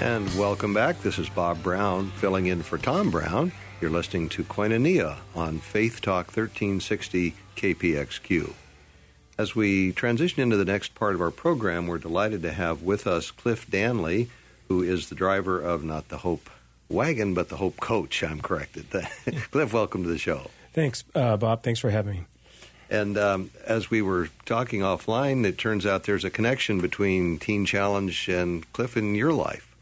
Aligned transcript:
And 0.00 0.26
welcome 0.36 0.74
back. 0.74 1.00
This 1.02 1.20
is 1.20 1.28
Bob 1.28 1.62
Brown 1.62 2.10
filling 2.16 2.46
in 2.46 2.62
for 2.62 2.78
Tom 2.78 3.12
Brown. 3.12 3.52
You're 3.80 3.92
listening 3.92 4.28
to 4.30 4.42
Koinonia 4.42 5.18
on 5.36 5.60
Faith 5.60 6.00
Talk 6.00 6.26
1360 6.26 7.34
KPXQ. 7.56 8.52
As 9.38 9.54
we 9.54 9.92
transition 9.92 10.42
into 10.42 10.56
the 10.56 10.64
next 10.64 10.96
part 10.96 11.14
of 11.14 11.20
our 11.20 11.30
program, 11.30 11.86
we're 11.86 11.98
delighted 11.98 12.42
to 12.42 12.52
have 12.52 12.82
with 12.82 13.06
us 13.06 13.30
Cliff 13.30 13.70
Danley, 13.70 14.30
who 14.66 14.82
is 14.82 15.08
the 15.08 15.14
driver 15.14 15.60
of 15.60 15.84
not 15.84 16.08
the 16.08 16.18
Hope 16.18 16.50
wagon, 16.88 17.32
but 17.32 17.48
the 17.48 17.56
Hope 17.56 17.76
coach. 17.76 18.24
I'm 18.24 18.40
corrected. 18.40 18.86
Cliff, 19.52 19.72
welcome 19.72 20.02
to 20.02 20.08
the 20.08 20.18
show. 20.18 20.50
Thanks, 20.72 21.04
uh, 21.14 21.36
Bob. 21.36 21.62
Thanks 21.62 21.78
for 21.78 21.90
having 21.90 22.12
me. 22.14 22.24
And 22.90 23.16
um, 23.16 23.50
as 23.64 23.90
we 23.90 24.02
were 24.02 24.28
talking 24.44 24.80
offline, 24.80 25.46
it 25.46 25.56
turns 25.56 25.86
out 25.86 26.02
there's 26.02 26.24
a 26.24 26.30
connection 26.30 26.80
between 26.80 27.38
Teen 27.38 27.64
Challenge 27.64 28.28
and 28.28 28.70
Cliff 28.72 28.96
in 28.96 29.14
your 29.14 29.32
life. 29.32 29.73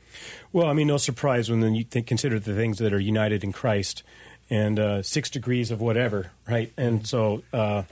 Well, 0.52 0.66
I 0.66 0.74
mean, 0.74 0.87
no 0.87 0.98
surprise 0.98 1.51
when 1.51 1.74
you 1.74 1.84
think, 1.84 2.06
consider 2.06 2.38
the 2.38 2.55
things 2.55 2.79
that 2.79 2.92
are 2.92 3.01
united 3.01 3.42
in 3.42 3.52
Christ 3.52 4.02
and 4.51 4.78
uh, 4.78 5.02
six 5.02 5.30
degrees 5.30 5.70
of 5.70 5.80
whatever, 5.80 6.30
right? 6.47 6.73
And 6.77 7.06
so, 7.06 7.42
uh, 7.52 7.84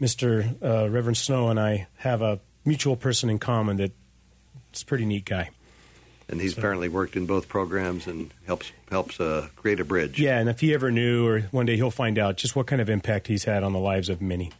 Mr. 0.00 0.54
Uh, 0.62 0.90
Reverend 0.90 1.16
Snow 1.16 1.48
and 1.48 1.58
I 1.58 1.86
have 1.98 2.20
a 2.20 2.40
mutual 2.64 2.96
person 2.96 3.30
in 3.30 3.38
common 3.38 3.76
that's 3.76 4.82
a 4.82 4.84
pretty 4.84 5.06
neat 5.06 5.24
guy. 5.24 5.50
And 6.28 6.40
he's 6.40 6.54
so. 6.54 6.60
apparently 6.60 6.88
worked 6.88 7.16
in 7.16 7.26
both 7.26 7.48
programs 7.48 8.06
and 8.06 8.32
helps 8.46 8.72
helps 8.90 9.20
uh, 9.20 9.48
create 9.56 9.80
a 9.80 9.84
bridge. 9.84 10.18
Yeah, 10.18 10.38
and 10.38 10.48
if 10.48 10.60
he 10.60 10.72
ever 10.74 10.90
knew, 10.90 11.26
or 11.26 11.40
one 11.50 11.66
day 11.66 11.76
he'll 11.76 11.90
find 11.90 12.18
out 12.18 12.36
just 12.36 12.56
what 12.56 12.66
kind 12.66 12.80
of 12.80 12.88
impact 12.88 13.26
he's 13.26 13.44
had 13.44 13.62
on 13.62 13.72
the 13.72 13.78
lives 13.78 14.08
of 14.08 14.22
many. 14.22 14.50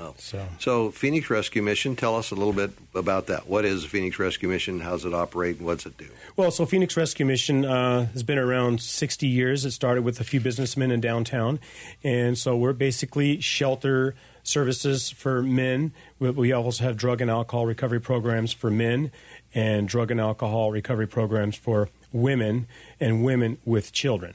Wow. 0.00 0.14
So. 0.16 0.48
so, 0.58 0.90
Phoenix 0.90 1.28
Rescue 1.28 1.62
Mission, 1.62 1.94
tell 1.94 2.16
us 2.16 2.30
a 2.30 2.34
little 2.34 2.54
bit 2.54 2.70
about 2.94 3.26
that. 3.26 3.46
What 3.46 3.66
is 3.66 3.84
Phoenix 3.84 4.18
Rescue 4.18 4.48
Mission? 4.48 4.80
How 4.80 4.92
does 4.92 5.04
it 5.04 5.12
operate? 5.12 5.58
And 5.58 5.66
what's 5.66 5.84
it 5.84 5.98
do? 5.98 6.06
Well, 6.36 6.50
so 6.50 6.64
Phoenix 6.64 6.96
Rescue 6.96 7.26
Mission 7.26 7.66
uh, 7.66 8.06
has 8.06 8.22
been 8.22 8.38
around 8.38 8.80
60 8.80 9.26
years. 9.26 9.66
It 9.66 9.72
started 9.72 10.02
with 10.02 10.18
a 10.18 10.24
few 10.24 10.40
businessmen 10.40 10.90
in 10.90 11.00
downtown. 11.00 11.60
And 12.02 12.38
so 12.38 12.56
we're 12.56 12.72
basically 12.72 13.40
shelter 13.40 14.14
services 14.42 15.10
for 15.10 15.42
men. 15.42 15.92
We 16.18 16.52
also 16.52 16.82
have 16.84 16.96
drug 16.96 17.20
and 17.20 17.30
alcohol 17.30 17.66
recovery 17.66 18.00
programs 18.00 18.54
for 18.54 18.70
men 18.70 19.10
and 19.54 19.86
drug 19.86 20.10
and 20.10 20.20
alcohol 20.20 20.70
recovery 20.70 21.08
programs 21.08 21.56
for 21.56 21.90
women 22.10 22.66
and 22.98 23.22
women 23.22 23.58
with 23.66 23.92
children. 23.92 24.32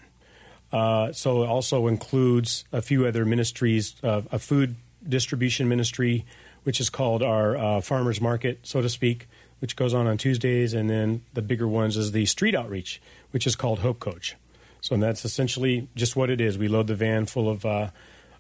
Uh, 0.72 1.12
so 1.12 1.44
it 1.44 1.48
also 1.48 1.88
includes 1.88 2.66
a 2.72 2.82
few 2.82 3.08
other 3.08 3.26
ministries, 3.26 3.96
uh, 4.04 4.22
a 4.32 4.38
food 4.38 4.76
distribution 5.08 5.68
ministry, 5.68 6.26
which 6.64 6.80
is 6.80 6.90
called 6.90 7.22
our 7.22 7.58
uh, 7.58 7.82
farmers 7.82 8.20
market, 8.20 8.60
so 8.64 8.82
to 8.82 8.90
speak, 8.90 9.28
which 9.60 9.76
goes 9.76 9.94
on 9.94 10.08
on 10.08 10.18
Tuesdays, 10.18 10.74
and 10.74 10.90
then 10.90 11.24
the 11.34 11.42
bigger 11.42 11.68
ones 11.68 11.98
is 11.98 12.12
the 12.12 12.26
street 12.26 12.56
outreach, 12.56 13.02
which 13.32 13.48
is 13.48 13.56
called 13.56 13.80
Hope 13.80 14.00
Coach. 14.00 14.36
So 14.82 14.96
that's 14.98 15.26
essentially 15.26 15.88
just 15.96 16.16
what 16.16 16.30
it 16.30 16.40
is. 16.40 16.58
We 16.58 16.68
load 16.68 16.88
the 16.88 16.96
van 16.96 17.26
full 17.26 17.50
of 17.50 17.66
uh, 17.66 17.90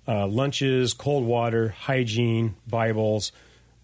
uh, 0.07 0.27
lunches, 0.27 0.93
cold 0.93 1.25
water, 1.25 1.69
hygiene, 1.69 2.55
Bibles. 2.67 3.31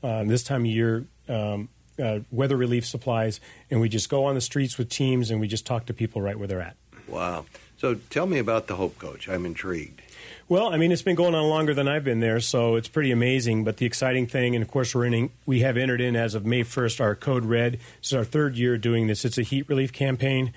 Uh, 0.04 0.24
this 0.24 0.44
time 0.44 0.62
of 0.62 0.68
year, 0.68 1.06
um, 1.28 1.70
uh, 2.02 2.20
weather 2.32 2.58
relief 2.58 2.86
supplies, 2.86 3.40
and 3.70 3.82
we 3.82 3.90
just 3.90 4.10
go 4.10 4.26
on 4.26 4.36
the 4.36 4.42
streets 4.42 4.78
with 4.78 4.90
teams 4.90 5.32
and 5.32 5.40
we 5.40 5.48
just 5.48 5.66
talk 5.66 5.86
to 5.86 5.94
people 5.94 6.22
right 6.22 6.38
where 6.38 6.48
they're 6.48 6.62
at. 6.62 6.76
Wow. 7.12 7.46
So 7.78 7.96
tell 8.10 8.26
me 8.26 8.40
about 8.40 8.68
the 8.68 8.76
Hope 8.76 8.98
Coach. 8.98 9.28
I'm 9.28 9.46
intrigued. 9.46 10.02
Well, 10.48 10.74
I 10.74 10.78
mean, 10.78 10.92
it's 10.92 11.02
been 11.02 11.16
going 11.16 11.34
on 11.34 11.48
longer 11.48 11.74
than 11.74 11.88
I've 11.88 12.04
been 12.04 12.20
there, 12.20 12.40
so 12.40 12.76
it's 12.76 12.88
pretty 12.88 13.12
amazing. 13.12 13.64
But 13.64 13.78
the 13.78 13.86
exciting 13.86 14.28
thing, 14.28 14.56
and 14.56 14.62
of 14.62 14.70
course, 14.70 14.94
we're 14.94 15.06
in, 15.06 15.30
we 15.46 15.62
have 15.62 15.78
entered 15.78 16.02
in 16.02 16.16
as 16.16 16.36
of 16.36 16.46
May 16.46 16.64
1st 16.64 17.00
our 17.00 17.16
Code 17.16 17.46
Red. 17.46 17.80
This 18.00 18.08
is 18.08 18.14
our 18.14 18.24
third 18.24 18.56
year 18.58 18.78
doing 18.78 19.08
this. 19.08 19.24
It's 19.24 19.38
a 19.38 19.44
heat 19.44 19.70
relief 19.70 19.94
campaign, 19.94 20.54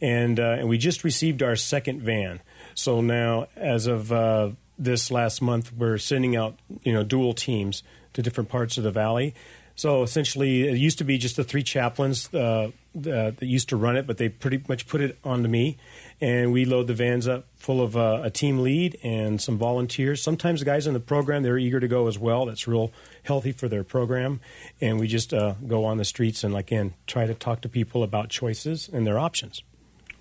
and 0.00 0.40
uh, 0.40 0.56
and 0.58 0.68
we 0.68 0.78
just 0.78 1.04
received 1.04 1.42
our 1.42 1.56
second 1.56 2.00
van. 2.00 2.40
So 2.74 3.00
now, 3.00 3.48
as 3.54 3.86
of 3.86 4.10
uh, 4.10 4.50
this 4.78 5.10
last 5.10 5.42
month, 5.42 5.72
we're 5.72 5.98
sending 5.98 6.36
out 6.36 6.58
you 6.82 6.92
know 6.92 7.04
dual 7.04 7.34
teams 7.34 7.82
to 8.14 8.22
different 8.22 8.48
parts 8.48 8.78
of 8.78 8.84
the 8.84 8.90
valley. 8.90 9.34
So 9.76 10.02
essentially, 10.02 10.68
it 10.68 10.76
used 10.76 10.98
to 10.98 11.04
be 11.04 11.18
just 11.18 11.36
the 11.36 11.44
three 11.44 11.62
chaplains 11.62 12.32
uh, 12.32 12.70
that 12.94 13.42
used 13.42 13.70
to 13.70 13.76
run 13.76 13.96
it, 13.96 14.06
but 14.06 14.18
they 14.18 14.28
pretty 14.28 14.62
much 14.68 14.86
put 14.86 15.00
it 15.00 15.18
onto 15.24 15.48
me 15.48 15.78
and 16.20 16.52
we 16.52 16.64
load 16.64 16.86
the 16.86 16.94
vans 16.94 17.26
up 17.26 17.46
full 17.56 17.82
of 17.82 17.96
uh, 17.96 18.20
a 18.22 18.30
team 18.30 18.60
lead 18.60 18.98
and 19.02 19.40
some 19.40 19.58
volunteers. 19.58 20.22
Sometimes 20.22 20.60
the 20.60 20.66
guys 20.66 20.86
in 20.86 20.94
the 20.94 21.00
program 21.00 21.42
they're 21.42 21.58
eager 21.58 21.80
to 21.80 21.88
go 21.88 22.06
as 22.06 22.18
well. 22.18 22.46
That's 22.46 22.66
real 22.66 22.92
healthy 23.24 23.52
for 23.52 23.68
their 23.68 23.84
program, 23.84 24.40
and 24.80 25.00
we 25.00 25.06
just 25.06 25.34
uh, 25.34 25.54
go 25.66 25.84
on 25.84 25.98
the 25.98 26.04
streets 26.04 26.44
and 26.44 26.56
again 26.56 26.94
try 27.06 27.26
to 27.26 27.34
talk 27.34 27.60
to 27.62 27.68
people 27.68 28.02
about 28.02 28.28
choices 28.28 28.88
and 28.92 29.06
their 29.06 29.18
options. 29.18 29.62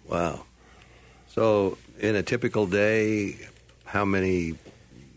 Wow. 0.09 0.45
So, 1.27 1.77
in 1.99 2.15
a 2.15 2.23
typical 2.23 2.67
day, 2.67 3.37
how 3.85 4.05
many 4.05 4.55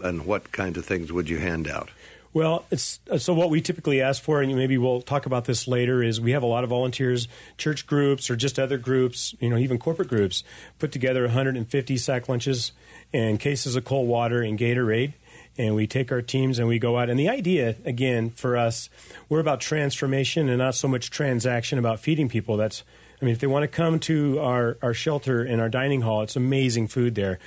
and 0.02 0.26
what 0.26 0.52
kinds 0.52 0.78
of 0.78 0.84
things 0.84 1.12
would 1.12 1.28
you 1.28 1.38
hand 1.38 1.69
out? 1.69 1.91
Well, 2.36 2.66
it's 2.70 3.00
uh, 3.10 3.16
so 3.16 3.32
what 3.32 3.48
we 3.48 3.62
typically 3.62 4.02
ask 4.02 4.22
for, 4.22 4.42
and 4.42 4.54
maybe 4.54 4.76
we'll 4.76 5.00
talk 5.00 5.24
about 5.24 5.47
this 5.47 5.66
later. 5.66 6.02
Is 6.02 6.20
we 6.20 6.32
have 6.32 6.42
a 6.42 6.47
lot 6.47 6.64
of 6.64 6.69
volunteers, 6.69 7.28
church 7.56 7.86
groups, 7.86 8.28
or 8.28 8.36
just 8.36 8.58
other 8.58 8.76
groups, 8.76 9.34
you 9.41 9.48
know, 9.48 9.56
even 9.56 9.78
corporate 9.78 10.08
groups, 10.08 10.44
put 10.78 10.92
together 10.92 11.22
150 11.22 11.96
sack 11.96 12.28
lunches 12.28 12.72
and 13.10 13.41
cases 13.41 13.75
of 13.75 13.86
cold 13.86 14.06
water 14.06 14.42
and 14.42 14.58
Gatorade, 14.58 15.14
and 15.56 15.75
we 15.75 15.86
take 15.86 16.12
our 16.12 16.20
teams 16.20 16.58
and 16.58 16.69
we 16.69 16.78
go 16.78 16.98
out. 16.98 17.08
And 17.08 17.19
the 17.19 17.30
idea, 17.30 17.76
again, 17.86 18.28
for 18.28 18.58
us, 18.58 18.91
we're 19.30 19.41
about 19.41 19.62
transformation 19.62 20.50
and 20.50 20.58
not 20.58 20.75
so 20.75 20.88
much 20.88 21.10
transaction 21.10 21.78
about 21.78 22.00
feeding 22.00 22.28
people. 22.28 22.58
That's, 22.58 22.82
I 23.19 23.25
mean, 23.25 23.32
if 23.32 23.41
they 23.41 23.46
want 23.46 23.62
to 23.62 23.69
come 23.69 23.98
to 24.00 24.41
our 24.41 24.76
our 24.82 24.92
shelter 24.92 25.42
and 25.42 25.58
our 25.58 25.70
dining 25.70 26.02
hall, 26.02 26.20
it's 26.20 26.36
amazing 26.36 26.88
food 26.88 27.14
there. 27.14 27.38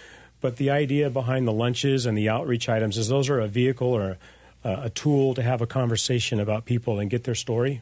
But 0.41 0.55
the 0.55 0.71
idea 0.71 1.11
behind 1.11 1.47
the 1.47 1.53
lunches 1.53 2.07
and 2.07 2.17
the 2.17 2.29
outreach 2.29 2.67
items 2.67 2.97
is 2.97 3.07
those 3.07 3.29
are 3.29 3.39
a 3.39 3.47
vehicle 3.47 3.89
or 3.89 4.17
uh, 4.63 4.81
a 4.83 4.89
tool 4.89 5.33
to 5.35 5.41
have 5.41 5.61
a 5.61 5.67
conversation 5.67 6.39
about 6.39 6.65
people 6.65 6.99
and 6.99 7.09
get 7.09 7.23
their 7.23 7.35
story, 7.35 7.81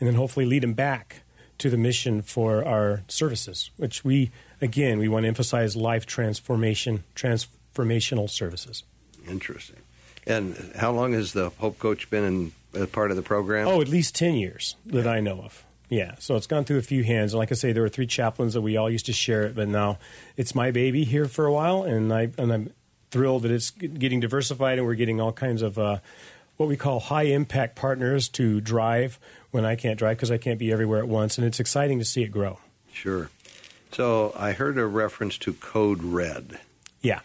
and 0.00 0.08
then 0.08 0.14
hopefully 0.14 0.46
lead 0.46 0.62
them 0.62 0.74
back 0.74 1.22
to 1.58 1.70
the 1.70 1.76
mission 1.76 2.22
for 2.22 2.64
our 2.64 3.02
services, 3.08 3.70
which 3.76 4.04
we, 4.04 4.30
again, 4.60 4.98
we 4.98 5.08
want 5.08 5.24
to 5.24 5.28
emphasize 5.28 5.76
life 5.76 6.04
transformation, 6.04 7.04
transformational 7.14 8.28
services. 8.28 8.82
Interesting. 9.28 9.78
And 10.26 10.72
how 10.76 10.92
long 10.92 11.12
has 11.12 11.32
the 11.32 11.50
Hope 11.50 11.78
Coach 11.78 12.10
been 12.10 12.52
in 12.74 12.86
part 12.88 13.10
of 13.10 13.16
the 13.16 13.22
program? 13.22 13.68
Oh, 13.68 13.80
at 13.80 13.88
least 13.88 14.14
10 14.16 14.34
years 14.34 14.76
that 14.86 15.06
I 15.06 15.20
know 15.20 15.40
of. 15.40 15.64
Yeah, 15.88 16.16
so 16.18 16.34
it's 16.34 16.48
gone 16.48 16.64
through 16.64 16.78
a 16.78 16.82
few 16.82 17.04
hands. 17.04 17.32
And 17.32 17.38
like 17.38 17.52
I 17.52 17.54
say, 17.54 17.72
there 17.72 17.82
were 17.82 17.88
three 17.88 18.08
chaplains 18.08 18.54
that 18.54 18.60
we 18.60 18.76
all 18.76 18.90
used 18.90 19.06
to 19.06 19.12
share 19.12 19.44
it, 19.44 19.54
but 19.54 19.68
now 19.68 19.98
it's 20.36 20.54
my 20.54 20.72
baby 20.72 21.04
here 21.04 21.26
for 21.26 21.46
a 21.46 21.52
while, 21.52 21.84
and 21.84 22.12
I 22.12 22.30
and 22.36 22.52
I'm 22.52 22.72
thrilled 23.10 23.42
that 23.42 23.50
it's 23.50 23.70
getting 23.70 24.20
diversified 24.20 24.78
and 24.78 24.86
we're 24.86 24.94
getting 24.94 25.20
all 25.20 25.32
kinds 25.32 25.62
of 25.62 25.78
uh, 25.78 25.98
what 26.56 26.68
we 26.68 26.76
call 26.76 27.00
high 27.00 27.24
impact 27.24 27.76
partners 27.76 28.28
to 28.28 28.60
drive 28.60 29.18
when 29.50 29.64
I 29.64 29.76
can't 29.76 29.98
drive 29.98 30.16
because 30.16 30.30
I 30.30 30.38
can't 30.38 30.58
be 30.58 30.72
everywhere 30.72 30.98
at 30.98 31.08
once. 31.08 31.38
And 31.38 31.46
it's 31.46 31.60
exciting 31.60 31.98
to 31.98 32.04
see 32.04 32.22
it 32.22 32.28
grow. 32.28 32.58
Sure. 32.92 33.30
So 33.92 34.34
I 34.36 34.52
heard 34.52 34.78
a 34.78 34.86
reference 34.86 35.38
to 35.38 35.54
Code 35.54 36.02
Red. 36.02 36.60
Yeah. 37.00 37.20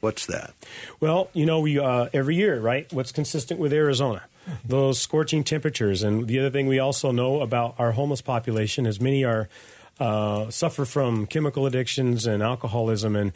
What's 0.00 0.26
that? 0.26 0.52
Well, 1.00 1.30
you 1.32 1.46
know, 1.46 1.60
we 1.60 1.78
uh, 1.78 2.08
every 2.12 2.34
year, 2.34 2.60
right? 2.60 2.92
What's 2.92 3.12
consistent 3.12 3.60
with 3.60 3.72
Arizona? 3.72 4.22
Those 4.64 5.00
scorching 5.00 5.44
temperatures, 5.44 6.02
and 6.02 6.26
the 6.26 6.40
other 6.40 6.50
thing 6.50 6.66
we 6.66 6.80
also 6.80 7.12
know 7.12 7.40
about 7.40 7.76
our 7.78 7.92
homeless 7.92 8.20
population 8.20 8.86
is 8.86 9.00
many 9.00 9.24
are 9.24 9.48
uh, 10.00 10.50
suffer 10.50 10.84
from 10.84 11.26
chemical 11.26 11.66
addictions 11.66 12.26
and 12.26 12.42
alcoholism, 12.42 13.14
and 13.14 13.32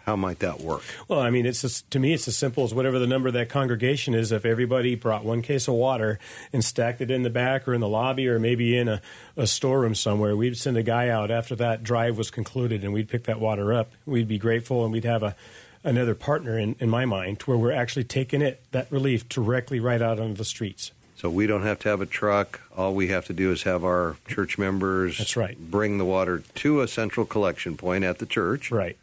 How 0.05 0.15
might 0.15 0.37
that 0.39 0.61
work? 0.61 0.83
Well, 1.07 1.19
I 1.19 1.31
mean, 1.31 1.47
it's 1.47 1.61
just, 1.61 1.89
to 1.89 1.99
me, 1.99 2.13
it's 2.13 2.27
as 2.27 2.37
simple 2.37 2.63
as 2.63 2.75
whatever 2.75 2.99
the 2.99 3.07
number 3.07 3.27
of 3.27 3.33
that 3.33 3.49
congregation 3.49 4.13
is. 4.13 4.31
If 4.31 4.45
everybody 4.45 4.93
brought 4.93 5.25
one 5.25 5.41
case 5.41 5.67
of 5.67 5.73
water 5.73 6.19
and 6.53 6.63
stacked 6.63 7.01
it 7.01 7.09
in 7.09 7.23
the 7.23 7.31
back 7.31 7.67
or 7.67 7.73
in 7.73 7.81
the 7.81 7.87
lobby 7.87 8.27
or 8.27 8.37
maybe 8.37 8.77
in 8.77 8.87
a, 8.87 9.01
a 9.35 9.47
storeroom 9.47 9.95
somewhere, 9.95 10.35
we'd 10.35 10.57
send 10.57 10.77
a 10.77 10.83
guy 10.83 11.09
out 11.09 11.31
after 11.31 11.55
that 11.55 11.83
drive 11.83 12.19
was 12.19 12.29
concluded 12.29 12.83
and 12.83 12.93
we'd 12.93 13.09
pick 13.09 13.23
that 13.23 13.39
water 13.39 13.73
up. 13.73 13.93
We'd 14.05 14.27
be 14.27 14.37
grateful 14.37 14.83
and 14.83 14.93
we'd 14.93 15.05
have 15.05 15.23
a 15.23 15.35
another 15.83 16.15
partner 16.15 16.57
in, 16.57 16.75
in 16.79 16.89
my 16.89 17.05
mind 17.05 17.41
where 17.43 17.57
we're 17.57 17.71
actually 17.71 18.03
taking 18.03 18.41
it 18.41 18.61
that 18.71 18.91
relief 18.91 19.27
directly 19.29 19.79
right 19.79 20.01
out 20.01 20.19
onto 20.19 20.33
the 20.33 20.45
streets. 20.45 20.91
So 21.17 21.29
we 21.29 21.47
don't 21.47 21.63
have 21.63 21.79
to 21.79 21.89
have 21.89 22.01
a 22.01 22.05
truck. 22.05 22.61
All 22.75 22.93
we 22.93 23.07
have 23.07 23.25
to 23.25 23.33
do 23.33 23.51
is 23.51 23.63
have 23.63 23.83
our 23.83 24.17
church 24.27 24.57
members. 24.57 25.17
That's 25.17 25.37
right. 25.37 25.57
Bring 25.57 25.97
the 25.97 26.05
water 26.05 26.43
to 26.55 26.81
a 26.81 26.87
central 26.87 27.25
collection 27.25 27.77
point 27.77 28.03
at 28.03 28.19
the 28.19 28.25
church. 28.27 28.69
Right 28.69 28.97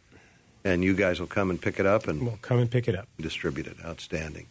and 0.63 0.83
you 0.83 0.93
guys 0.93 1.19
will 1.19 1.27
come 1.27 1.49
and 1.49 1.61
pick 1.61 1.79
it 1.79 1.85
up 1.85 2.07
and 2.07 2.21
we'll 2.21 2.39
come 2.41 2.59
and 2.59 2.71
pick 2.71 2.87
it 2.87 2.95
up, 2.95 3.09
distribute 3.19 3.67
it. 3.67 3.75
Outstanding. 3.85 4.47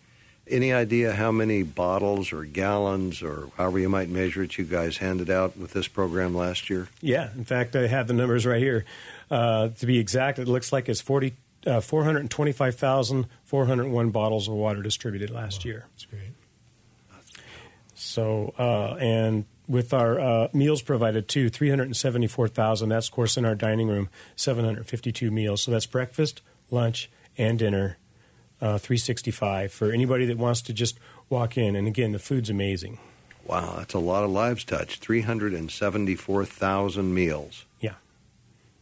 Any 0.47 0.73
idea 0.73 1.13
how 1.13 1.31
many 1.31 1.63
bottles 1.63 2.33
or 2.33 2.45
gallons 2.45 3.23
or 3.23 3.51
however 3.57 3.79
you 3.79 3.89
might 3.89 4.09
measure 4.09 4.43
it 4.43 4.59
you 4.59 4.65
guys 4.65 4.97
handed 4.97 5.31
out 5.31 5.57
with 5.57 5.73
this 5.73 5.87
program 5.87 6.35
last 6.35 6.69
year? 6.69 6.89
Yeah, 7.01 7.31
in 7.37 7.45
fact, 7.45 7.77
I 7.77 7.87
have 7.87 8.09
the 8.09 8.15
numbers 8.15 8.45
right 8.45 8.61
here. 8.61 8.85
Uh, 9.31 9.69
to 9.69 9.87
be 9.87 9.99
exact, 9.99 10.41
it 10.41 10.49
looks 10.49 10.73
like 10.73 10.89
it's 10.89 11.01
40, 11.01 11.35
uh, 11.67 11.81
425,401 11.81 14.11
bottles 14.11 14.49
of 14.49 14.55
water 14.55 14.83
distributed 14.83 15.31
last 15.31 15.65
wow, 15.65 15.71
year. 15.71 15.87
That's 15.93 16.07
great. 16.07 16.33
So, 18.03 18.53
uh, 18.59 18.97
and 18.97 19.45
with 19.69 19.95
our 19.95 20.21
uh, 20.21 20.49
meals 20.53 20.83
provided 20.83 21.29
too, 21.29 21.49
374,000. 21.49 22.89
That's, 22.89 23.09
of 23.09 23.13
course, 23.13 23.37
in 23.37 23.45
our 23.45 23.55
dining 23.55 23.89
room, 23.89 24.09
752 24.37 25.31
meals. 25.31 25.63
So 25.63 25.71
that's 25.71 25.87
breakfast, 25.87 26.43
lunch, 26.71 27.11
and 27.39 27.59
dinner, 27.59 27.97
uh, 28.61 28.79
365 28.79 29.73
for 29.73 29.93
anybody 29.93 30.27
that 30.27 30.37
wants 30.37 30.63
to 30.63 30.73
just 30.73 30.99
walk 31.31 31.57
in. 31.57 31.77
And 31.77 31.87
again, 31.87 32.13
the 32.13 32.19
food's 32.19 32.51
amazing. 32.51 32.99
Wow, 33.47 33.77
that's 33.79 33.95
a 33.95 33.99
lot 33.99 34.25
of 34.25 34.31
lives 34.31 34.65
touched. 34.65 35.03
374,000 35.03 37.15
meals. 37.15 37.65
Yeah. 37.81 37.95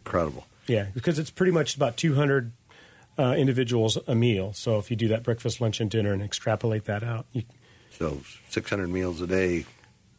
Incredible. 0.05 0.46
Yeah, 0.67 0.87
because 0.94 1.19
it's 1.19 1.31
pretty 1.31 1.52
much 1.52 1.76
about 1.76 1.96
200 1.96 2.52
uh, 3.19 3.34
individuals 3.37 3.99
a 4.06 4.14
meal. 4.14 4.52
So 4.55 4.78
if 4.78 4.90
you 4.90 4.96
do 4.96 5.08
that 5.08 5.22
breakfast, 5.22 5.61
lunch, 5.61 5.81
and 5.81 5.90
dinner 5.90 6.12
and 6.12 6.22
extrapolate 6.22 6.84
that 6.84 7.02
out. 7.02 7.26
You, 7.32 7.43
so 7.91 8.21
600 8.49 8.89
meals 8.89 9.21
a 9.21 9.27
day. 9.27 9.67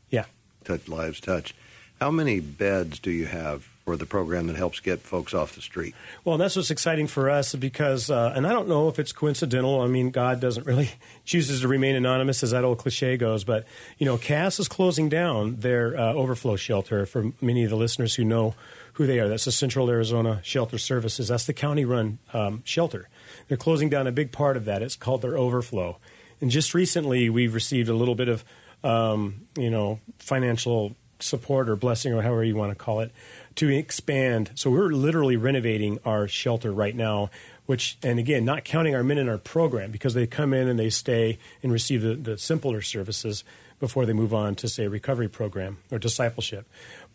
Yeah 0.10 0.26
touch 0.64 0.88
lives 0.88 1.20
touch. 1.20 1.54
How 2.00 2.12
many 2.12 2.40
beds 2.40 3.00
do 3.00 3.12
you 3.12 3.28
have 3.28 3.64
for 3.86 3.96
the 3.96 4.06
program 4.06 4.48
that 4.48 4.56
helps 4.56 4.80
get 4.80 5.02
folks 5.02 5.34
off 5.34 5.54
the 5.54 5.62
street? 5.62 5.94
Well, 6.24 6.38
that's 6.38 6.56
what's 6.56 6.72
exciting 6.72 7.08
for 7.08 7.30
us 7.30 7.54
because, 7.54 8.10
uh, 8.10 8.34
and 8.36 8.48
I 8.48 8.54
don't 8.54 8.68
know 8.68 8.88
if 8.88 8.98
it's 8.98 9.12
coincidental. 9.12 9.82
I 9.82 9.88
mean, 9.88 10.10
God 10.10 10.40
doesn't 10.40 10.66
really 10.66 10.92
chooses 11.26 11.62
to 11.62 11.68
remain 11.68 11.96
anonymous, 11.96 12.42
as 12.42 12.52
that 12.52 12.64
old 12.64 12.80
cliche 12.80 13.18
goes. 13.18 13.44
But 13.44 13.66
you 13.98 14.06
know, 14.06 14.18
CASS 14.18 14.60
is 14.60 14.68
closing 14.68 15.10
down 15.10 15.58
their 15.58 15.96
uh, 15.96 16.14
overflow 16.14 16.56
shelter. 16.56 17.06
For 17.06 17.32
many 17.40 17.64
of 17.64 17.70
the 17.70 17.76
listeners 17.76 18.16
who 18.16 18.24
know 18.24 18.56
who 18.94 19.06
they 19.06 19.20
are, 19.20 19.28
that's 19.28 19.46
the 19.46 19.52
Central 19.52 19.90
Arizona 19.90 20.42
Shelter 20.44 20.80
Services. 20.80 21.28
That's 21.28 21.46
the 21.46 21.54
county-run 21.54 22.18
um, 22.34 22.64
shelter. 22.66 23.10
They're 23.48 23.58
closing 23.58 23.90
down 23.90 24.08
a 24.08 24.12
big 24.12 24.32
part 24.32 24.58
of 24.58 24.66
that. 24.66 24.82
It's 24.82 24.96
called 24.96 25.22
their 25.22 25.38
overflow. 25.38 25.98
And 26.42 26.52
just 26.52 26.74
recently, 26.74 27.30
we've 27.30 27.54
received 27.54 27.88
a 27.88 27.94
little 27.94 28.16
bit 28.16 28.28
of 28.28 28.44
um, 28.84 29.48
you 29.58 29.70
know, 29.70 30.00
financial 30.18 30.96
support 31.20 31.70
or 31.70 31.76
blessing 31.76 32.14
or 32.14 32.22
however 32.22 32.44
you 32.44 32.56
want 32.56 32.72
to 32.72 32.76
call 32.76 33.00
it 33.00 33.12
to 33.56 33.70
expand. 33.70 34.52
So 34.56 34.72
we're 34.72 34.90
literally 34.90 35.36
renovating 35.36 36.00
our 36.04 36.28
shelter 36.28 36.72
right 36.72 36.96
now, 36.96 37.30
which, 37.66 37.98
and 38.02 38.18
again, 38.18 38.44
not 38.44 38.64
counting 38.64 38.96
our 38.96 39.04
men 39.04 39.18
in 39.18 39.30
our 39.30 39.38
program 39.38 39.92
because 39.92 40.14
they 40.14 40.26
come 40.26 40.54
in 40.54 40.68
and 40.68 40.80
they 40.80 40.90
stay 40.90 41.38
and 41.62 41.72
receive 41.72 42.02
the, 42.02 42.16
the 42.16 42.38
simpler 42.38 42.82
services 42.82 43.44
before 43.80 44.06
they 44.06 44.14
move 44.14 44.34
on 44.34 44.56
to, 44.56 44.68
say, 44.68 44.88
recovery 44.88 45.28
program 45.28 45.78
or 45.92 46.00
discipleship. 46.00 46.68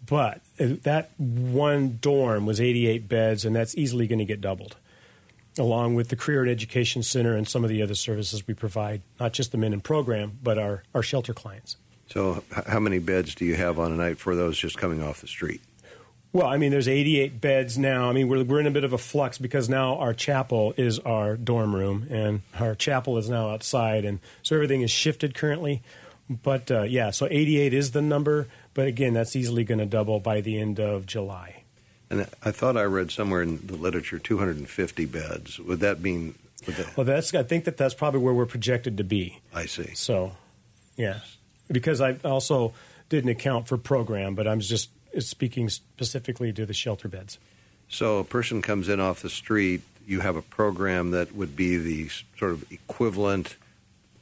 But 0.05 0.41
uh, 0.61 0.77
that 0.83 1.11
one 1.19 1.99
dorm 2.01 2.47
was 2.47 2.61
88 2.61 3.09
beds, 3.09 3.45
and 3.45 3.55
that's 3.55 3.77
easily 3.77 4.07
going 4.07 4.19
to 4.19 4.25
get 4.25 4.41
doubled 4.41 4.77
along 5.59 5.95
with 5.95 6.09
the 6.09 6.17
Career 6.17 6.43
and 6.43 6.51
Education 6.51 7.03
Center 7.03 7.35
and 7.35 7.49
some 7.49 7.65
of 7.65 7.71
the 7.71 7.83
other 7.83 7.95
services 7.95 8.47
we 8.47 8.55
provide, 8.55 9.03
not 9.19 9.33
just 9.33 9.53
the 9.53 9.59
men 9.59 9.73
in 9.73 9.81
program, 9.81 10.39
but 10.43 10.59
our, 10.59 10.83
our 10.95 11.03
shelter 11.03 11.35
clients. 11.35 11.77
So, 12.09 12.45
how 12.67 12.79
many 12.79 12.99
beds 12.99 13.35
do 13.35 13.45
you 13.45 13.57
have 13.57 13.79
on 13.79 13.93
a 13.93 13.97
night 13.97 14.19
for 14.19 14.37
those 14.37 14.57
just 14.59 14.79
coming 14.79 15.03
off 15.03 15.21
the 15.21 15.27
street? 15.27 15.61
Well, 16.33 16.47
I 16.47 16.59
mean, 16.59 16.71
there's 16.71 16.89
88 16.89 17.41
beds 17.41 17.79
now. 17.79 18.09
I 18.09 18.13
mean, 18.13 18.29
we're, 18.29 18.45
we're 18.45 18.61
in 18.61 18.67
a 18.67 18.71
bit 18.71 18.85
of 18.85 18.93
a 18.93 18.99
flux 18.99 19.39
because 19.39 19.69
now 19.69 19.97
our 19.97 20.13
chapel 20.13 20.75
is 20.77 20.99
our 21.01 21.37
dorm 21.37 21.75
room, 21.75 22.07
and 22.11 22.43
our 22.61 22.75
chapel 22.75 23.17
is 23.17 23.29
now 23.31 23.51
outside, 23.51 24.05
and 24.05 24.21
so 24.43 24.55
everything 24.55 24.83
is 24.83 24.91
shifted 24.91 25.35
currently. 25.35 25.83
But 26.29 26.71
uh, 26.71 26.83
yeah, 26.83 27.11
so 27.11 27.27
88 27.31 27.73
is 27.73 27.93
the 27.93 28.03
number, 28.03 28.49
but 28.75 28.87
again, 28.87 29.15
that's 29.15 29.35
easily 29.35 29.65
going 29.65 29.79
to 29.79 29.87
double 29.87 30.21
by 30.21 30.41
the 30.41 30.61
end 30.61 30.79
of 30.79 31.07
July. 31.07 31.63
And 32.09 32.27
I 32.45 32.51
thought 32.53 32.77
I 32.77 32.85
read 32.85 33.11
somewhere 33.11 33.43
in 33.43 33.67
the 33.67 33.77
literature 33.77 34.19
250 34.19 35.07
beds. 35.07 35.59
Would 35.59 35.81
that 35.81 36.01
mean? 36.01 36.35
Would 36.67 36.77
that... 36.77 36.97
Well, 36.97 37.05
that's. 37.05 37.35
I 37.35 37.43
think 37.43 37.65
that 37.65 37.77
that's 37.77 37.95
probably 37.95 38.21
where 38.21 38.35
we're 38.35 38.47
projected 38.47 38.97
to 38.99 39.05
be. 39.05 39.41
I 39.55 39.67
see. 39.67 39.95
So, 39.95 40.33
yeah, 40.97 41.21
because 41.71 42.01
I 42.01 42.17
also 42.25 42.75
didn't 43.09 43.31
account 43.31 43.67
for 43.67 43.77
program, 43.77 44.35
but 44.35 44.47
I'm 44.47 44.61
just 44.61 44.91
speaking 45.19 45.69
specifically 45.69 46.53
to 46.53 46.65
the 46.65 46.75
shelter 46.75 47.09
beds. 47.09 47.39
So, 47.89 48.19
a 48.19 48.25
person 48.25 48.63
comes 48.63 48.89
in 48.89 49.01
off 49.01 49.23
the 49.23 49.31
street. 49.31 49.83
You 50.07 50.21
have 50.21 50.37
a 50.37 50.43
program 50.43 51.11
that 51.11 51.35
would 51.35 51.57
be 51.57 51.77
the 51.77 52.09
sort 52.39 52.53
of 52.53 52.71
equivalent 52.71 53.57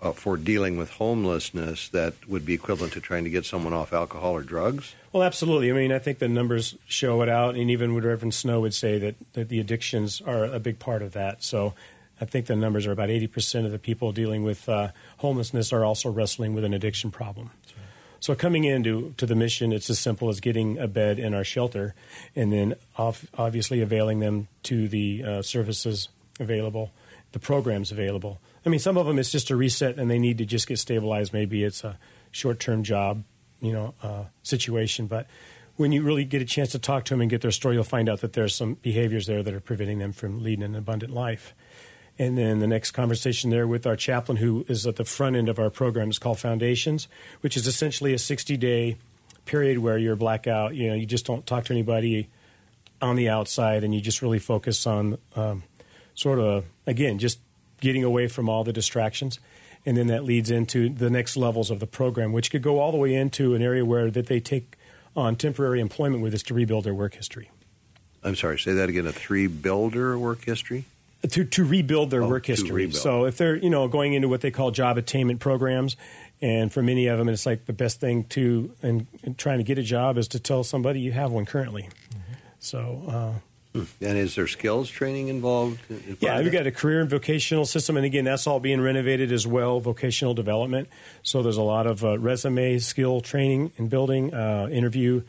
uh, 0.01 0.13
for 0.13 0.37
dealing 0.37 0.77
with 0.77 0.91
homelessness 0.91 1.89
that 1.91 2.29
would 2.29 2.45
be 2.45 2.55
equivalent 2.55 2.93
to 2.95 3.01
trying 3.01 3.25
to 3.25 3.31
get 3.31 3.45
someone 3.45 3.73
off 3.73 3.93
alcohol 3.93 4.33
or 4.33 4.43
drugs? 4.43 4.95
Well, 5.13 5.23
absolutely. 5.23 5.71
I 5.71 5.75
mean, 5.75 5.93
I 5.93 5.99
think 5.99 6.19
the 6.19 6.29
numbers 6.29 6.77
show 6.87 7.23
it 7.23 7.29
out, 7.29 7.55
and 7.55 7.71
even 7.71 7.95
Reverend 7.95 8.35
Snow 8.35 8.61
would 8.61 8.75
say 8.75 8.99
that, 8.99 9.15
that 9.35 9.49
the 9.49 9.61
addictions 9.61 10.21
are 10.21 10.45
a 10.45 10.59
big 10.59 10.79
part 10.79 11.03
of 11.03 11.13
that. 11.13 11.43
So 11.43 11.75
I 12.21 12.25
think 12.25 12.47
the 12.47 12.57
numbers 12.57 12.87
are 12.87 12.93
about 12.93 13.09
80% 13.09 13.65
of 13.65 13.73
the 13.73 13.79
people 13.79 14.13
dealing 14.13 14.45
with 14.45 14.69
uh, 14.69 14.89
homelessness 15.19 15.73
are 15.73 15.85
also 15.85 16.11
wrestling 16.11 16.55
with 16.55 16.65
an 16.65 16.75
addiction 16.75 17.11
problem. 17.11 17.51
So 18.25 18.35
coming 18.35 18.65
into 18.65 19.13
to 19.19 19.27
the 19.27 19.35
mission, 19.35 19.71
it's 19.71 19.91
as 19.91 19.99
simple 19.99 20.31
as 20.31 20.41
getting 20.41 20.79
a 20.79 20.89
bed 20.89 21.19
in 21.19 21.35
our 21.35 21.45
shelter, 21.45 21.95
and 22.35 22.51
then 22.51 22.75
off, 22.97 23.27
obviously 23.37 23.83
availing 23.83 24.21
them 24.21 24.49
to 24.63 24.89
the 24.89 25.23
uh, 25.23 25.43
services 25.43 26.09
available, 26.41 26.91
the 27.35 27.39
programs 27.41 27.93
available. 27.93 28.41
I 28.65 28.71
mean, 28.71 28.81
some 28.81 28.97
of 28.97 29.07
them 29.07 29.19
it's 29.19 29.31
just 29.31 29.51
a 29.51 29.57
reset, 29.57 29.99
and 29.99 30.11
they 30.11 30.19
need 30.19 30.39
to 30.39 30.47
just 30.47 30.67
get 30.67 30.79
stabilized. 30.79 31.33
Maybe 31.33 31.65
it's 31.65 31.85
a 31.85 31.99
short-term 32.31 32.85
job, 32.85 33.25
you 33.61 33.73
know, 33.73 33.95
uh, 34.03 34.25
situation. 34.43 35.07
But 35.07 35.27
when 35.77 35.93
you 35.93 36.03
really 36.03 36.25
get 36.25 36.41
a 36.41 36.45
chance 36.47 36.71
to 36.71 36.79
talk 36.79 37.05
to 37.07 37.15
them 37.15 37.21
and 37.21 37.29
get 37.29 37.43
their 37.43 37.51
story, 37.51 37.75
you'll 37.75 37.85
find 37.85 38.09
out 38.09 38.21
that 38.21 38.33
there's 38.33 38.55
some 38.55 38.75
behaviors 38.75 39.27
there 39.27 39.43
that 39.43 39.53
are 39.53 39.61
preventing 39.61 39.99
them 39.99 40.13
from 40.13 40.43
leading 40.43 40.63
an 40.63 40.77
abundant 40.77 41.13
life. 41.13 41.55
And 42.19 42.39
then 42.39 42.61
the 42.61 42.69
next 42.69 42.93
conversation 42.93 43.51
there 43.51 43.67
with 43.67 43.85
our 43.85 43.97
chaplain, 43.97 44.39
who 44.39 44.65
is 44.69 44.87
at 44.87 44.95
the 44.97 45.05
front 45.05 45.35
end 45.35 45.49
of 45.49 45.59
our 45.59 45.71
program, 45.71 46.09
is 46.09 46.21
called 46.21 46.39
Foundations, 46.39 47.09
which 47.41 47.57
is 47.57 47.67
essentially 47.67 48.15
a 48.15 48.19
60 48.19 48.57
day 48.57 48.97
period 49.45 49.79
where 49.79 49.99
you're 49.99 50.15
blackout. 50.15 50.77
You 50.77 50.89
know, 50.89 50.95
you 50.95 51.07
just 51.07 51.27
don't 51.27 51.45
talk 51.45 51.65
to 51.65 51.73
anybody 51.73 52.29
on 53.03 53.17
the 53.17 53.29
outside, 53.29 53.83
and 53.83 53.93
you 53.93 54.01
just 54.01 54.23
really 54.23 54.39
focus 54.39 54.87
on 54.87 55.19
um, 55.35 55.65
sort 56.15 56.39
of 56.39 56.65
again 56.87 57.19
just 57.19 57.39
getting 57.81 58.05
away 58.05 58.29
from 58.29 58.49
all 58.49 58.65
the 58.65 58.73
distractions. 58.73 59.39
And 59.87 59.99
then 59.99 60.07
that 60.07 60.25
leads 60.25 60.51
into 60.51 60.89
the 60.89 61.11
next 61.11 61.37
levels 61.37 61.71
of 61.71 61.79
the 61.79 61.87
program, 61.87 62.33
which 62.33 62.51
could 62.51 62.63
go 62.63 62.79
all 62.81 62.91
the 62.91 62.97
way 62.97 63.15
into 63.15 63.55
an 63.55 63.61
area 63.61 63.85
where 63.85 64.11
that 64.11 64.29
they 64.29 64.41
take 64.41 64.77
on 65.15 65.37
temporary 65.37 65.79
employment 65.79 66.23
with 66.23 66.33
us 66.33 66.43
to 66.45 66.55
rebuild 66.55 66.85
their 66.85 66.95
work 66.95 67.15
history. 67.15 67.51
I'm 68.23 68.35
sorry, 68.35 68.59
say 68.59 68.73
that 68.73 68.89
again. 68.89 69.07
A 69.07 69.13
three 69.13 69.47
builder 69.47 70.19
work 70.19 70.45
history? 70.45 70.87
to 71.31 71.45
to 71.45 71.65
rebuild 71.65 72.11
their 72.11 72.23
Oh, 72.23 72.29
work 72.29 72.47
history. 72.47 72.91
So 72.93 73.25
if 73.25 73.37
they're 73.37 73.57
you 73.57 73.71
know 73.71 73.89
going 73.89 74.15
into 74.15 74.29
what 74.29 74.41
they 74.41 74.51
call 74.51 74.71
job 74.71 74.97
attainment 74.99 75.41
programs, 75.41 75.97
and 76.41 76.73
for 76.73 76.83
many 76.83 77.07
of 77.07 77.19
them, 77.19 77.29
it's 77.29 77.47
like 77.47 77.67
the 77.67 77.73
best 77.73 78.01
thing 78.01 78.25
to 78.25 78.71
and, 78.83 79.07
and 79.23 79.37
trying 79.37 79.59
to 79.59 79.65
get 79.65 79.79
a 79.79 79.83
job 79.83 80.17
is 80.19 80.29
to 80.29 80.39
tell 80.39 80.65
somebody 80.65 81.01
you 81.01 81.13
have 81.13 81.31
one 81.31 81.45
currently. 81.45 81.89
So. 82.59 83.03
Uh, 83.09 83.33
And 83.75 83.93
is 84.01 84.37
there 84.37 84.47
skills 84.47 84.89
training 84.89 85.29
involved? 85.29 85.81
in- 85.91 86.17
yeah, 86.21 86.41
we've 86.41 86.53
got 86.53 86.67
a 86.67 86.71
career 86.71 87.01
and 87.01 87.11
vocational 87.11 87.65
system, 87.65 87.97
and 87.97 88.07
again, 88.07 88.25
that's 88.25 88.47
all 88.47 88.61
being 88.61 88.81
renovated 88.81 89.33
as 89.33 89.49
well. 89.49 89.81
Vocational 89.81 90.33
development. 90.33 90.89
So 91.25 91.43
there's 91.43 91.57
a 91.57 91.63
lot 91.63 91.89
of 91.89 92.05
uh, 92.05 92.19
resume 92.19 92.79
skill 92.79 93.21
training 93.21 93.73
and 93.77 93.91
building, 93.91 94.33
uh, 94.33 94.69
interview 94.71 95.23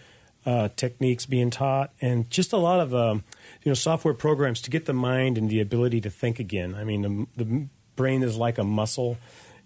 uh, 0.46 0.70
techniques 0.76 1.26
being 1.26 1.50
taught, 1.50 1.92
and 2.02 2.30
just 2.30 2.54
a 2.54 2.58
lot 2.58 2.80
of 2.80 2.94
um, 2.94 3.24
you 3.64 3.72
know 3.72 3.74
software 3.74 4.14
programs 4.14 4.62
to 4.62 4.70
get 4.70 4.86
the 4.86 4.94
mind 4.94 5.40
and 5.40 5.50
the 5.50 5.60
ability 5.60 6.00
to 6.02 6.12
think 6.12 6.40
again. 6.40 6.76
I 6.76 6.84
mean, 6.84 7.28
the, 7.36 7.44
the 7.44 7.68
brain 7.96 8.22
is 8.22 8.38
like 8.38 8.60
a 8.60 8.64
muscle. 8.64 9.18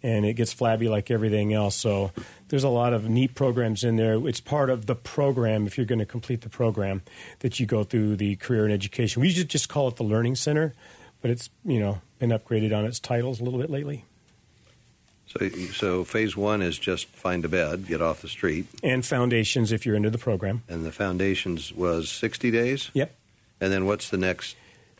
And 0.02 0.26
it 0.26 0.34
gets 0.34 0.54
flabby 0.54 0.88
like 0.88 1.12
everything 1.12 1.54
else. 1.54 1.76
So 1.76 2.12
there's 2.48 2.64
a 2.64 2.70
lot 2.70 2.94
of 2.94 3.10
neat 3.10 3.36
programs 3.36 3.84
in 3.84 3.98
there. 3.98 4.16
It's 4.28 4.40
part 4.40 4.70
of 4.70 4.86
the 4.86 4.96
program 4.96 5.68
if 5.68 5.78
you're 5.78 5.86
going 5.86 6.00
to 6.00 6.06
complete 6.06 6.42
the 6.42 6.50
program 6.50 7.02
that 7.40 7.60
you 7.60 7.66
go 7.66 7.84
through 7.84 8.16
the 8.16 8.38
career 8.38 8.64
and 8.64 8.74
education. 8.74 9.22
We 9.22 9.28
usually 9.28 9.46
just 9.46 9.68
call 9.68 9.90
it 9.90 9.98
the 9.98 10.04
Learning 10.04 10.36
Center, 10.36 10.74
but 11.22 11.32
it's 11.32 11.50
you 11.66 11.80
know 11.80 12.00
been 12.18 12.30
upgraded 12.30 12.74
on 12.78 12.86
its 12.86 13.00
titles 13.00 13.42
a 13.42 13.44
little 13.44 13.60
bit 13.60 13.70
lately. 13.70 14.06
So, 15.28 15.48
so 15.50 16.04
phase 16.04 16.36
one 16.36 16.62
is 16.62 16.80
just 16.80 17.06
find 17.08 17.46
a 17.46 17.48
bed, 17.48 17.86
get 17.86 18.02
off 18.02 18.22
the 18.22 18.28
street, 18.28 18.66
And 18.82 19.06
foundations 19.06 19.72
if 19.72 19.86
you're 19.86 19.96
into 19.96 20.10
the 20.10 20.18
program. 20.18 20.64
and 20.68 20.84
the 20.86 20.92
foundations 20.92 21.72
was 21.72 22.10
60 22.10 22.50
days. 22.50 22.90
Yep. 22.94 23.14
And 23.62 23.72
then 23.72 23.86
what's 23.86 24.10
the 24.10 24.18
next? 24.18 24.56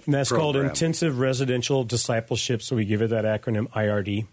And 0.06 0.14
that's 0.14 0.32
called 0.32 0.56
intensive 0.56 1.18
residential 1.20 1.84
discipleship. 1.84 2.62
So 2.62 2.76
we 2.76 2.86
give 2.86 3.02
it 3.02 3.10
that 3.10 3.26
acronym 3.26 3.70
IRD. 3.72 4.28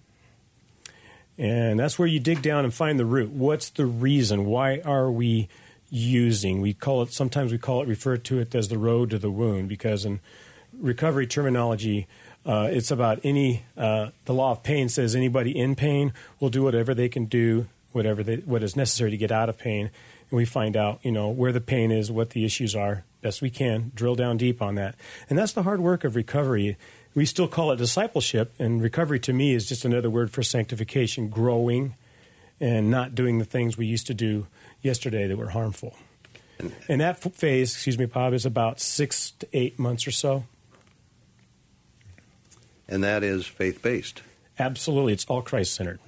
And 1.38 1.78
that's 1.78 1.98
where 1.98 2.08
you 2.08 2.18
dig 2.18 2.42
down 2.42 2.64
and 2.64 2.72
find 2.72 2.98
the 2.98 3.04
root. 3.04 3.30
What's 3.30 3.70
the 3.70 3.86
reason? 3.86 4.46
Why 4.46 4.80
are 4.84 5.10
we 5.10 5.48
using? 5.90 6.60
We 6.60 6.72
call 6.72 7.02
it 7.02 7.12
sometimes 7.12 7.52
we 7.52 7.58
call 7.58 7.82
it 7.82 7.88
refer 7.88 8.16
to 8.16 8.38
it 8.38 8.54
as 8.54 8.68
the 8.68 8.78
road 8.78 9.10
to 9.10 9.18
the 9.18 9.30
wound 9.30 9.68
because 9.68 10.04
in 10.04 10.20
recovery 10.78 11.26
terminology, 11.26 12.06
uh, 12.44 12.68
it's 12.70 12.90
about 12.90 13.20
any. 13.24 13.64
Uh, 13.76 14.10
the 14.24 14.32
law 14.32 14.52
of 14.52 14.62
pain 14.62 14.88
says 14.88 15.14
anybody 15.14 15.56
in 15.56 15.74
pain 15.74 16.12
will 16.40 16.48
do 16.48 16.62
whatever 16.62 16.94
they 16.94 17.08
can 17.08 17.26
do, 17.26 17.66
whatever 17.92 18.22
they, 18.22 18.36
what 18.36 18.62
is 18.62 18.76
necessary 18.76 19.10
to 19.10 19.16
get 19.16 19.32
out 19.32 19.48
of 19.48 19.58
pain. 19.58 19.90
And 20.30 20.36
we 20.36 20.44
find 20.44 20.76
out, 20.76 21.00
you 21.02 21.12
know, 21.12 21.28
where 21.28 21.52
the 21.52 21.60
pain 21.60 21.90
is, 21.90 22.10
what 22.10 22.30
the 22.30 22.44
issues 22.44 22.74
are, 22.74 23.04
best 23.20 23.42
we 23.42 23.50
can, 23.50 23.92
drill 23.94 24.14
down 24.14 24.36
deep 24.36 24.62
on 24.62 24.76
that. 24.76 24.94
And 25.28 25.38
that's 25.38 25.52
the 25.52 25.64
hard 25.64 25.80
work 25.80 26.04
of 26.04 26.16
recovery. 26.16 26.76
We 27.16 27.24
still 27.24 27.48
call 27.48 27.72
it 27.72 27.76
discipleship, 27.76 28.52
and 28.58 28.82
recovery 28.82 29.18
to 29.20 29.32
me 29.32 29.54
is 29.54 29.66
just 29.66 29.86
another 29.86 30.10
word 30.10 30.30
for 30.30 30.42
sanctification, 30.42 31.30
growing 31.30 31.94
and 32.60 32.90
not 32.90 33.14
doing 33.14 33.38
the 33.38 33.44
things 33.46 33.78
we 33.78 33.86
used 33.86 34.06
to 34.08 34.14
do 34.14 34.46
yesterday 34.82 35.26
that 35.26 35.36
were 35.38 35.48
harmful. 35.48 35.96
And 36.88 37.00
that 37.00 37.18
phase, 37.34 37.72
excuse 37.72 37.98
me, 37.98 38.04
Bob, 38.04 38.34
is 38.34 38.44
about 38.44 38.80
six 38.80 39.30
to 39.38 39.48
eight 39.54 39.78
months 39.78 40.06
or 40.06 40.10
so. 40.10 40.44
And 42.86 43.02
that 43.02 43.22
is 43.22 43.46
faith 43.46 43.80
based. 43.80 44.20
Absolutely, 44.58 45.14
it's 45.14 45.24
all 45.24 45.40
Christ 45.40 45.72
centered. 45.72 46.00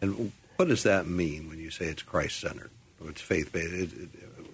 And 0.00 0.32
what 0.56 0.66
does 0.66 0.82
that 0.82 1.06
mean 1.06 1.48
when 1.48 1.60
you 1.60 1.70
say 1.70 1.84
it's 1.84 2.02
Christ 2.02 2.40
centered? 2.40 2.70
It's 3.04 3.20
faith 3.20 3.52
based. 3.52 3.94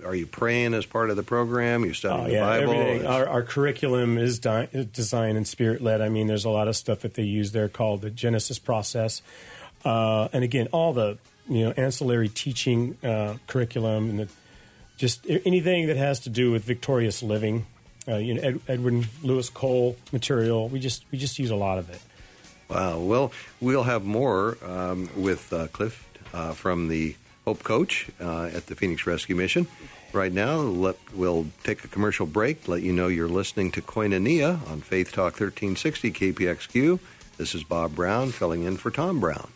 Are 0.04 0.14
you 0.14 0.26
praying 0.26 0.74
as 0.74 0.86
part 0.86 1.10
of 1.10 1.16
the 1.16 1.22
program? 1.22 1.84
You 1.84 1.92
studying 1.92 2.20
Oh, 2.20 2.26
the 2.28 2.32
yeah, 2.32 2.40
Bible? 2.46 2.72
everything. 2.72 3.06
Our, 3.06 3.26
our 3.28 3.42
curriculum 3.42 4.18
is 4.18 4.38
di- 4.38 4.68
is 4.72 4.86
designed 4.86 5.36
and 5.36 5.46
spirit 5.46 5.82
led. 5.82 6.00
I 6.00 6.08
mean, 6.08 6.26
there's 6.26 6.44
a 6.44 6.50
lot 6.50 6.68
of 6.68 6.76
stuff 6.76 7.00
that 7.00 7.14
they 7.14 7.22
use 7.24 7.52
there 7.52 7.68
called 7.68 8.00
the 8.02 8.10
Genesis 8.10 8.58
process, 8.58 9.22
uh, 9.84 10.28
and 10.32 10.44
again, 10.44 10.68
all 10.72 10.92
the 10.92 11.18
you 11.48 11.64
know 11.64 11.70
ancillary 11.76 12.28
teaching 12.28 12.96
uh, 13.02 13.36
curriculum 13.46 14.10
and 14.10 14.18
the, 14.20 14.28
just 14.96 15.26
anything 15.28 15.86
that 15.86 15.96
has 15.96 16.20
to 16.20 16.30
do 16.30 16.50
with 16.50 16.64
victorious 16.64 17.22
living. 17.22 17.66
Uh, 18.08 18.16
you 18.16 18.34
know, 18.34 18.40
Ed, 18.42 18.60
Edwin 18.66 19.06
Louis 19.22 19.48
Cole 19.50 19.96
material. 20.12 20.68
We 20.68 20.80
just 20.80 21.04
we 21.12 21.18
just 21.18 21.38
use 21.38 21.50
a 21.50 21.56
lot 21.56 21.78
of 21.78 21.90
it. 21.90 22.00
Wow. 22.68 22.98
Well, 23.00 23.32
we'll 23.60 23.82
have 23.82 24.04
more 24.04 24.56
um, 24.64 25.10
with 25.16 25.52
uh, 25.52 25.66
Cliff 25.68 26.06
uh, 26.32 26.52
from 26.52 26.88
the 26.88 27.16
Hope 27.44 27.62
Coach 27.62 28.08
uh, 28.20 28.50
at 28.52 28.66
the 28.66 28.74
Phoenix 28.74 29.06
Rescue 29.06 29.36
Mission. 29.36 29.66
Right 30.12 30.32
now, 30.32 30.56
let, 30.56 30.96
we'll 31.14 31.46
take 31.62 31.84
a 31.84 31.88
commercial 31.88 32.26
break. 32.26 32.66
Let 32.66 32.82
you 32.82 32.92
know 32.92 33.08
you're 33.08 33.28
listening 33.28 33.70
to 33.72 33.82
Koinonia 33.82 34.68
on 34.68 34.80
Faith 34.80 35.12
Talk 35.12 35.40
1360 35.40 36.12
KPXQ. 36.12 36.98
This 37.36 37.54
is 37.54 37.62
Bob 37.62 37.94
Brown 37.94 38.32
filling 38.32 38.64
in 38.64 38.76
for 38.76 38.90
Tom 38.90 39.20
Brown. 39.20 39.50